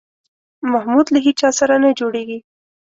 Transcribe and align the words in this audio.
محمود 0.71 1.07
له 1.13 1.19
هېچا 1.25 1.49
سره 1.59 1.73
نه 1.83 1.89
جوړېږي. 1.99 2.39